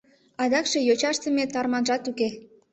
Адакше 0.43 0.79
йоча 0.87 1.09
ыштыме 1.13 1.43
тарманжат 1.53 2.03
уке. 2.11 2.27